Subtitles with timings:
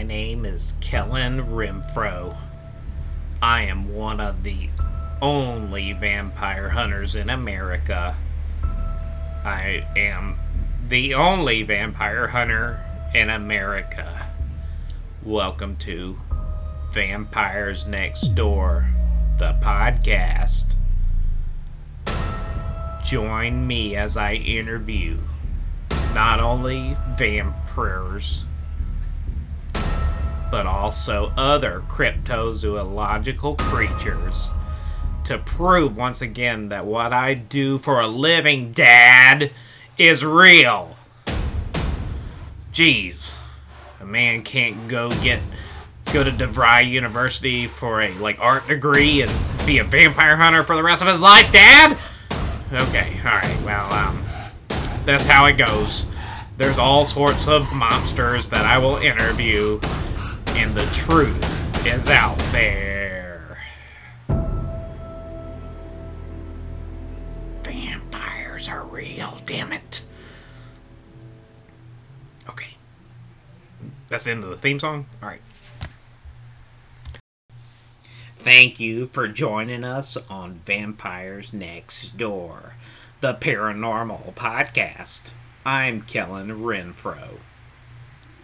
[0.00, 2.34] My name is Kellen Renfro.
[3.42, 4.70] I am one of the
[5.20, 8.16] only vampire hunters in America.
[9.44, 10.38] I am
[10.88, 12.82] the only vampire hunter
[13.14, 14.30] in America.
[15.22, 16.18] Welcome to
[16.94, 18.88] Vampires Next Door,
[19.36, 20.76] the podcast.
[23.04, 25.18] Join me as I interview
[26.14, 28.44] not only vampires,
[30.50, 34.50] but also other cryptozoological creatures
[35.24, 39.52] to prove once again that what I do for a living, Dad,
[39.96, 40.96] is real.
[42.72, 43.36] Jeez,
[44.00, 45.40] a man can't go get
[46.12, 49.30] go to DeVry University for a like art degree and
[49.64, 51.96] be a vampire hunter for the rest of his life, Dad.
[52.72, 53.62] Okay, all right.
[53.64, 54.22] Well, um,
[55.04, 56.06] that's how it goes.
[56.56, 59.80] There's all sorts of monsters that I will interview,
[60.56, 63.58] and the truth is out there.
[67.62, 70.02] Vampires are real, damn it.
[72.48, 72.76] Okay.
[74.08, 75.06] That's the end of the theme song?
[75.22, 75.42] Alright.
[78.36, 82.74] Thank you for joining us on Vampires Next Door,
[83.20, 85.32] the paranormal podcast.
[85.64, 87.38] I'm Kellen Renfro.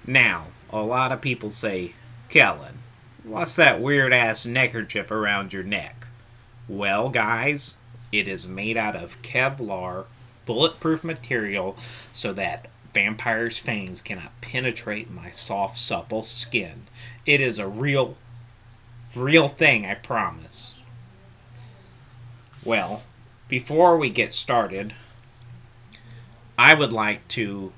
[0.07, 1.93] Now, a lot of people say,
[2.29, 2.79] Kellen,
[3.23, 6.07] what's that weird ass neckerchief around your neck?
[6.69, 7.77] Well, guys,
[8.13, 10.07] it is made out of Kevlar,
[10.45, 11.77] bulletproof material,
[12.13, 16.87] so that vampires' fangs cannot penetrate my soft, supple skin.
[17.25, 18.17] It is a real,
[19.15, 20.75] real thing, I promise.
[22.65, 23.03] Well,
[23.49, 24.93] before we get started,
[26.59, 27.73] I would like to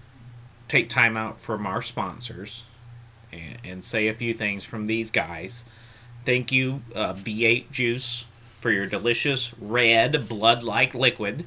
[0.69, 2.65] take time out from our sponsors
[3.33, 5.65] and, and say a few things from these guys.
[6.25, 8.27] Thank you, uh, V8 Juice,
[8.61, 11.47] for your delicious red blood like liquid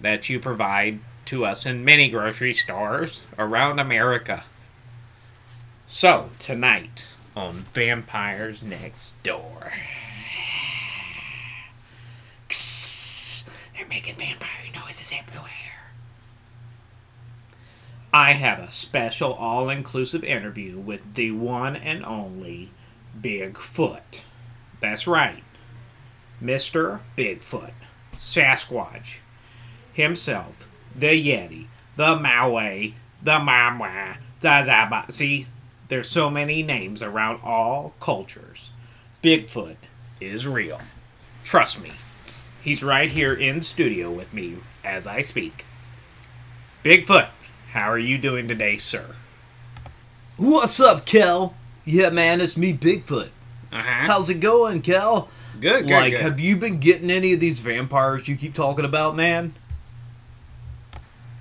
[0.00, 4.44] that you provide to us in many grocery stores around America.
[5.86, 9.72] So, tonight on Vampires Next Door.
[13.76, 15.61] They're making vampire noises everywhere.
[18.14, 22.70] I have a special all inclusive interview with the one and only
[23.18, 24.22] Bigfoot.
[24.80, 25.42] That's right,
[26.42, 27.00] Mr.
[27.16, 27.72] Bigfoot,
[28.12, 29.20] Sasquatch,
[29.94, 35.10] himself, the Yeti, the Maui, the Mamwa, the Zaba.
[35.10, 35.46] See,
[35.88, 38.70] there's so many names around all cultures.
[39.22, 39.76] Bigfoot
[40.20, 40.82] is real.
[41.44, 41.92] Trust me,
[42.62, 45.64] he's right here in studio with me as I speak.
[46.84, 47.28] Bigfoot.
[47.72, 49.16] How are you doing today, sir?
[50.36, 51.54] What's up, Kel?
[51.86, 53.30] Yeah, man, it's me, Bigfoot.
[53.72, 53.80] Uh-huh.
[53.80, 55.30] How's it going, Kel?
[55.58, 56.20] Good, good, like, good.
[56.20, 59.54] have you been getting any of these vampires you keep talking about, man?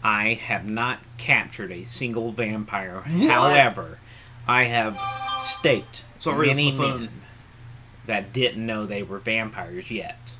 [0.06, 3.04] I have not captured a single vampire.
[3.06, 3.30] What?
[3.30, 4.00] However,
[4.48, 5.02] I have
[5.38, 7.10] staked Sorry, many men
[8.06, 10.32] that didn't know they were vampires yet.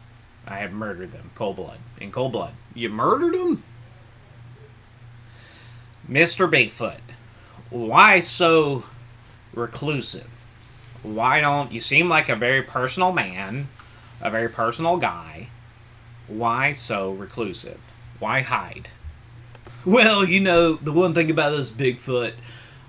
[0.48, 2.54] I have murdered them, cold blood, in cold blood.
[2.74, 3.66] You murdered them?
[6.10, 6.50] Mr.
[6.50, 7.00] Bigfoot,
[7.70, 8.84] why so
[9.54, 10.44] reclusive?
[11.04, 13.68] Why don't you seem like a very personal man,
[14.22, 15.48] a very personal guy?
[16.28, 17.92] Why so reclusive?
[18.20, 18.90] Why hide?
[19.84, 22.34] Well, you know, the one thing about this Bigfoot,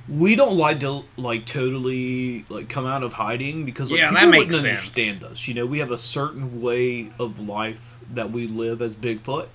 [0.09, 4.21] we don't like to like totally like come out of hiding because like, Yeah, people
[4.21, 4.79] that makes wouldn't sense.
[4.81, 5.49] understand us.
[5.49, 9.47] You know, we have a certain way of life that we live as Bigfoot.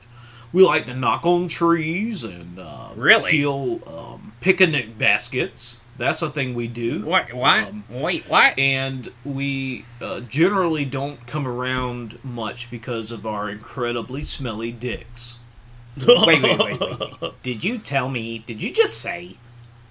[0.53, 3.21] We like to knock on trees and uh, Really?
[3.21, 5.79] steal um, picnic baskets.
[5.97, 7.03] That's a thing we do.
[7.05, 7.33] What?
[7.33, 7.67] What?
[7.69, 8.57] Um, Wait, what?
[8.59, 15.39] and we uh, generally don't come around much because of our incredibly smelly dicks.
[15.97, 17.31] wait, wait, wait, wait, wait.
[17.41, 19.37] Did you tell me, did you just say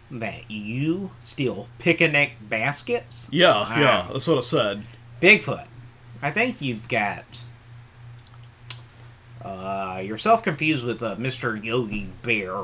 [0.09, 3.29] that you steal picnic baskets?
[3.33, 4.83] Yeah, yeah, that's what I said.
[5.21, 5.67] Bigfoot,
[6.23, 7.25] I think you've got
[9.47, 11.63] uh, yourself confused with uh, Mr.
[11.63, 12.57] Yogi Bear.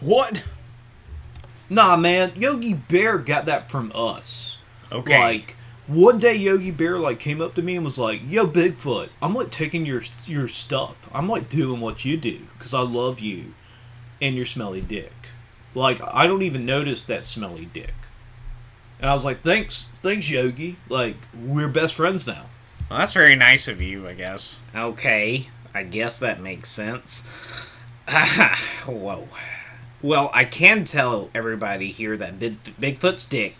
[0.00, 0.44] What?
[1.68, 4.58] Nah, man, Yogi Bear got that from us.
[4.92, 5.18] Okay.
[5.18, 5.56] Like
[5.86, 9.34] one day, Yogi Bear like came up to me and was like, "Yo, Bigfoot, I'm
[9.34, 11.10] like taking your your stuff.
[11.12, 13.54] I'm like doing what you do because I love you
[14.22, 15.12] and your smelly dick.
[15.74, 17.94] Like I don't even notice that smelly dick."
[19.00, 20.76] And I was like, "Thanks, thanks, Yogi.
[20.88, 22.46] Like we're best friends now."
[22.88, 24.60] Well, that's very nice of you, I guess.
[24.74, 27.26] Okay, I guess that makes sense.
[28.86, 29.28] Whoa.
[30.02, 33.56] Well, I can tell everybody here that Big, Bigfoot's dick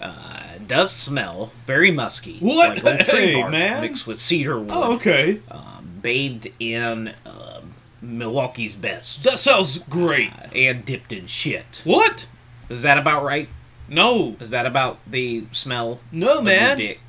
[0.00, 2.38] Uh, does smell very musky.
[2.40, 2.82] What?
[2.82, 3.80] Like Hey, man.
[3.80, 4.70] mixed with cedar wood.
[4.72, 5.40] Oh, okay.
[5.50, 10.30] um, bathed in um Milwaukee's best That sounds great.
[10.54, 11.80] and dipped in shit.
[11.84, 12.26] What?
[12.68, 13.48] Is that about right?
[13.88, 16.00] No, Is that about the smell?
[16.10, 16.76] no, man.
[16.78, 17.00] dick?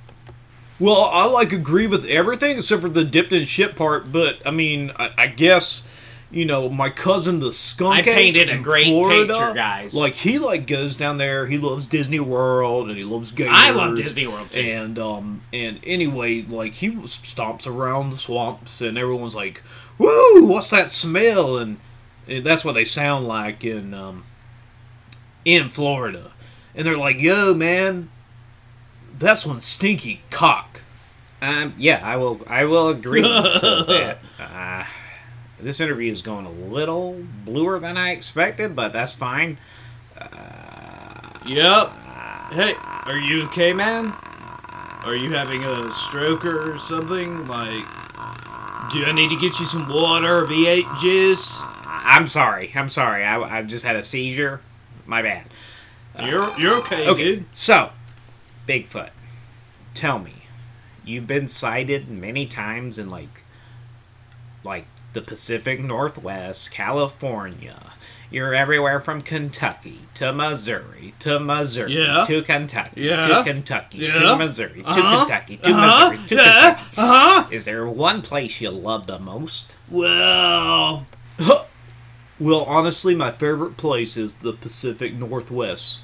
[0.80, 4.12] Well, I like agree with everything except for the dipped in shit part.
[4.12, 5.88] But I mean, I, I guess
[6.32, 8.00] you know my cousin the skunk.
[8.00, 9.96] I painted a great Florida, picture, guys.
[9.96, 11.46] Like he like goes down there.
[11.46, 13.54] He loves Disney World and he loves gators.
[13.56, 14.60] I love Disney World too.
[14.60, 19.64] And um and anyway, like he stomps around the swamps and everyone's like,
[19.98, 20.46] "Woo!
[20.46, 21.78] What's that smell?" And,
[22.28, 24.26] and that's what they sound like in um
[25.46, 26.32] in Florida.
[26.76, 28.10] And they're like, "Yo, man,
[29.18, 30.82] that's one stinky cock."
[31.42, 32.42] Um, yeah, I will.
[32.48, 33.28] I will agree to
[33.88, 34.20] that.
[34.40, 34.86] Uh,
[35.60, 39.58] this interview is going a little bluer than I expected, but that's fine.
[41.46, 41.90] Yep.
[42.52, 42.74] Hey,
[43.06, 44.14] are you okay, man?
[45.04, 47.48] Are you having a stroke or something?
[47.48, 47.86] Like,
[48.92, 51.62] do I need to get you some water or V8 juice?
[51.86, 52.72] I'm sorry.
[52.76, 53.24] I'm sorry.
[53.24, 54.62] I, I just had a seizure.
[55.06, 55.48] My bad.
[56.24, 57.46] You're you're okay, Okay, dude.
[57.52, 57.92] so
[58.68, 59.12] Bigfoot,
[59.94, 60.34] tell me,
[61.04, 63.44] you've been sighted many times in like,
[64.64, 67.92] like the Pacific Northwest, California.
[68.32, 72.24] You're everywhere from Kentucky to Missouri to Missouri Yeah.
[72.28, 73.28] to Kentucky Yeah.
[73.28, 74.14] to Kentucky Yeah.
[74.14, 75.20] to Missouri to Uh-huh.
[75.26, 76.10] Kentucky to Uh-huh.
[76.10, 76.74] Missouri to Yeah.
[76.74, 76.92] Kentucky.
[76.98, 77.06] Uh
[77.44, 77.48] huh.
[77.52, 79.76] Is there one place you love the most?
[79.90, 81.06] Well,
[82.40, 86.02] well, honestly, my favorite place is the Pacific Northwest.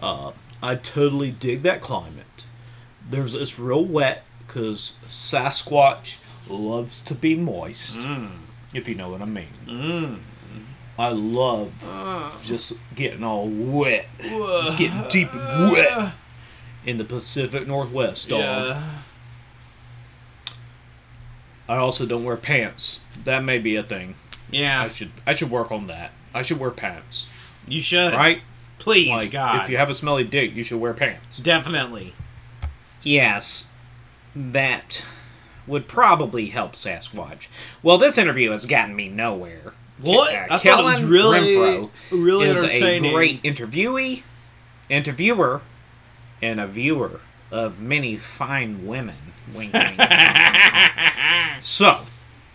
[0.00, 0.30] Uh,
[0.64, 2.24] I totally dig that climate.
[3.10, 7.98] There's it's real wet because Sasquatch loves to be moist.
[7.98, 8.30] Mm.
[8.72, 9.48] If you know what I mean.
[9.66, 10.18] Mm.
[10.98, 12.30] I love uh.
[12.42, 16.14] just getting all wet, just getting deep and wet
[16.86, 18.30] in the Pacific Northwest.
[18.30, 18.40] Dog.
[18.40, 18.82] Yeah.
[21.68, 23.00] I also don't wear pants.
[23.24, 24.14] That may be a thing.
[24.50, 24.84] Yeah.
[24.84, 26.12] I should I should work on that.
[26.32, 27.28] I should wear pants.
[27.68, 28.14] you should.
[28.14, 28.40] Right?
[28.84, 29.62] Please, Like God.
[29.64, 31.38] if you have a smelly dick, you should wear pants.
[31.38, 32.12] Definitely.
[33.02, 33.70] Yes,
[34.36, 35.06] that
[35.66, 37.48] would probably help Sasquatch.
[37.82, 39.72] Well, this interview has gotten me nowhere.
[39.98, 40.34] What?
[40.34, 43.10] Uh, I thought it was really Renfro really is entertaining.
[43.10, 44.22] a great interviewee,
[44.90, 45.62] interviewer,
[46.42, 47.20] and a viewer
[47.50, 49.16] of many fine women.
[49.54, 49.98] Wink, wink.
[51.60, 52.00] so,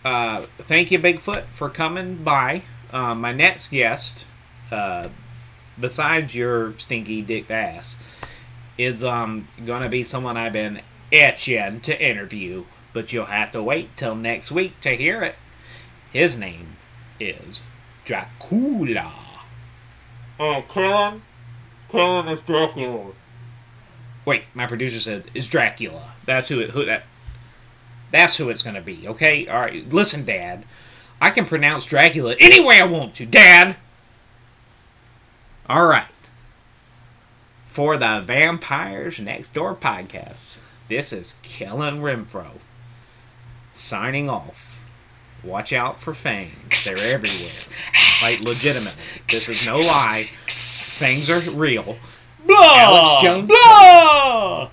[0.04, 2.62] uh, thank you, Bigfoot, for coming by.
[2.92, 4.26] Uh, my next guest,
[4.70, 5.08] uh,
[5.80, 8.02] besides your stinky dick ass,
[8.78, 10.80] is um gonna be someone I've been
[11.10, 15.36] itching to interview, but you'll have to wait till next week to hear it.
[16.12, 16.76] His name
[17.18, 17.62] is
[18.04, 19.12] Dracula.
[20.38, 21.22] Oh, Kellen?
[21.88, 23.12] Kellen is Dracula.
[24.24, 26.12] Wait, my producer said is Dracula.
[26.24, 27.04] That's who it who that.
[28.10, 29.06] That's who it's gonna be.
[29.06, 29.88] Okay, all right.
[29.92, 30.64] Listen, Dad,
[31.20, 33.76] I can pronounce Dracula any way I want to, Dad.
[35.70, 36.04] All right.
[37.64, 42.58] For the Vampires Next Door podcast, this is Kellen Renfro
[43.72, 44.84] signing off.
[45.44, 46.86] Watch out for fangs.
[46.86, 48.10] They're everywhere.
[48.20, 49.22] Like, legitimately.
[49.28, 50.24] This is no lie.
[50.48, 51.98] Fangs are real.
[52.44, 52.56] Blah!
[52.76, 54.70] Alex Jones- Blah!